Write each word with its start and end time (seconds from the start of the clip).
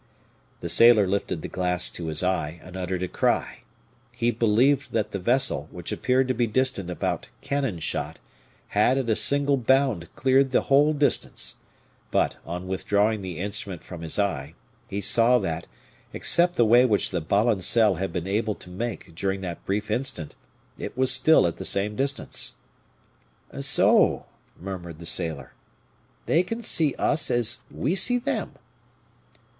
The 0.61 0.67
sailor 0.67 1.05
lifted 1.05 1.43
the 1.43 1.47
glass 1.47 1.91
to 1.91 2.07
his 2.07 2.23
eye, 2.23 2.59
and 2.63 2.75
uttered 2.75 3.03
a 3.03 3.07
cry. 3.07 3.61
He 4.11 4.31
believed 4.31 4.93
that 4.93 5.11
the 5.11 5.19
vessel, 5.19 5.67
which 5.69 5.91
appeared 5.91 6.27
to 6.29 6.33
be 6.33 6.47
distant 6.47 6.89
about 6.89 7.29
cannon 7.41 7.77
shot, 7.77 8.17
had 8.69 8.97
at 8.97 9.11
a 9.11 9.15
single 9.15 9.57
bound 9.57 10.09
cleared 10.15 10.49
the 10.49 10.61
whole 10.63 10.93
distance. 10.93 11.57
But, 12.09 12.37
on 12.47 12.67
withdrawing 12.67 13.21
the 13.21 13.37
instrument 13.37 13.83
from 13.83 14.01
his 14.01 14.17
eye, 14.17 14.55
he 14.87 15.01
saw 15.01 15.37
that, 15.37 15.67
except 16.13 16.55
the 16.55 16.65
way 16.65 16.83
which 16.83 17.11
the 17.11 17.21
balancelle 17.21 17.99
had 17.99 18.11
been 18.11 18.25
able 18.25 18.55
to 18.55 18.71
make 18.71 19.13
during 19.13 19.41
that 19.41 19.63
brief 19.67 19.91
instant, 19.91 20.33
it 20.79 20.97
was 20.97 21.11
still 21.11 21.45
at 21.45 21.57
the 21.57 21.63
same 21.63 21.95
distance. 21.95 22.55
"So," 23.59 24.25
murmured 24.59 24.97
the 24.97 25.05
sailor, 25.05 25.53
"they 26.25 26.41
can 26.41 26.63
see 26.63 26.95
us 26.95 27.29
as 27.29 27.59
we 27.69 27.93
see 27.93 28.17
them." 28.17 28.53